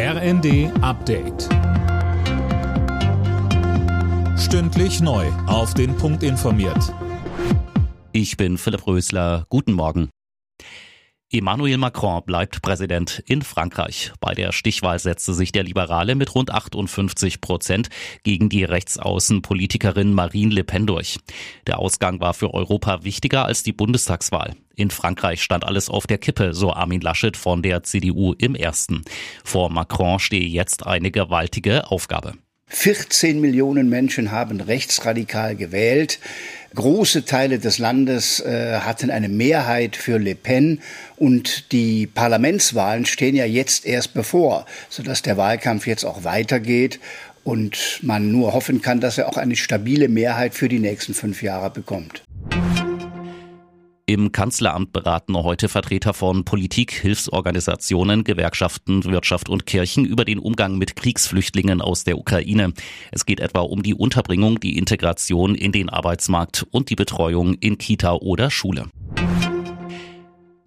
[0.00, 1.48] RND Update.
[4.38, 5.26] Stündlich neu.
[5.48, 6.94] Auf den Punkt informiert.
[8.12, 9.44] Ich bin Philipp Rösler.
[9.48, 10.08] Guten Morgen.
[11.30, 14.12] Emmanuel Macron bleibt Präsident in Frankreich.
[14.18, 17.90] Bei der Stichwahl setzte sich der Liberale mit rund 58 Prozent
[18.22, 21.18] gegen die Rechtsaußenpolitikerin Marine Le Pen durch.
[21.66, 24.56] Der Ausgang war für Europa wichtiger als die Bundestagswahl.
[24.74, 29.04] In Frankreich stand alles auf der Kippe, so Armin Laschet von der CDU im ersten.
[29.44, 32.38] Vor Macron stehe jetzt eine gewaltige Aufgabe.
[32.68, 36.18] 14 Millionen Menschen haben rechtsradikal gewählt.
[36.74, 40.80] Große Teile des Landes äh, hatten eine Mehrheit für Le Pen
[41.16, 47.00] und die Parlamentswahlen stehen ja jetzt erst bevor, sodass der Wahlkampf jetzt auch weitergeht
[47.42, 51.42] und man nur hoffen kann, dass er auch eine stabile Mehrheit für die nächsten fünf
[51.42, 52.22] Jahre bekommt.
[54.08, 60.78] Im Kanzleramt beraten heute Vertreter von Politik, Hilfsorganisationen, Gewerkschaften, Wirtschaft und Kirchen über den Umgang
[60.78, 62.72] mit Kriegsflüchtlingen aus der Ukraine.
[63.12, 67.76] Es geht etwa um die Unterbringung, die Integration in den Arbeitsmarkt und die Betreuung in
[67.76, 68.86] Kita oder Schule.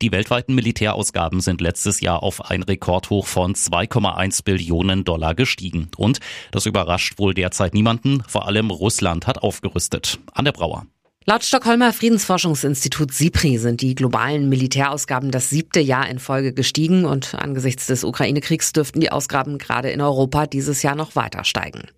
[0.00, 5.88] Die weltweiten Militärausgaben sind letztes Jahr auf ein Rekordhoch von 2,1 Billionen Dollar gestiegen.
[5.96, 6.20] Und
[6.52, 8.22] das überrascht wohl derzeit niemanden.
[8.28, 10.20] Vor allem Russland hat aufgerüstet.
[10.34, 10.86] An der Brauer.
[11.26, 17.34] Laut Stockholmer Friedensforschungsinstitut SIPRI sind die globalen Militärausgaben das siebte Jahr in Folge gestiegen und
[17.34, 21.88] angesichts des Ukraine-Kriegs dürften die Ausgaben gerade in Europa dieses Jahr noch weiter steigen.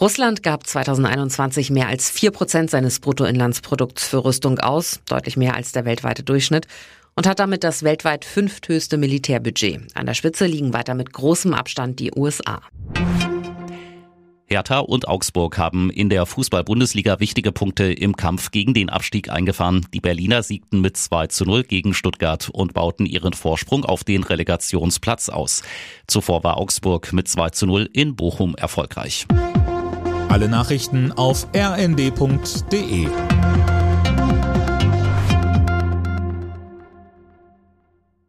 [0.00, 5.72] Russland gab 2021 mehr als vier Prozent seines Bruttoinlandsprodukts für Rüstung aus, deutlich mehr als
[5.72, 6.68] der weltweite Durchschnitt
[7.16, 9.80] und hat damit das weltweit fünfthöchste Militärbudget.
[9.94, 12.60] An der Spitze liegen weiter mit großem Abstand die USA.
[14.58, 19.86] Hertha und Augsburg haben in der Fußball-Bundesliga wichtige Punkte im Kampf gegen den Abstieg eingefahren.
[19.94, 24.24] Die Berliner siegten mit 2 zu 0 gegen Stuttgart und bauten ihren Vorsprung auf den
[24.24, 25.62] Relegationsplatz aus.
[26.08, 29.28] Zuvor war Augsburg mit 2 zu 0 in Bochum erfolgreich.
[30.28, 33.06] Alle Nachrichten auf rnd.de